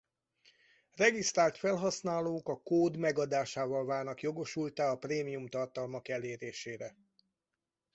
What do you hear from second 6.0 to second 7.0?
elérésére.